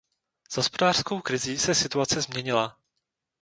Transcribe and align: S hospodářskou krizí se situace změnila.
S 0.49 0.57
hospodářskou 0.57 1.21
krizí 1.21 1.57
se 1.57 1.75
situace 1.75 2.21
změnila. 2.21 2.77